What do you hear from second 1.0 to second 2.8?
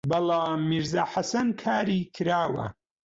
حەسەن» کاری کراوە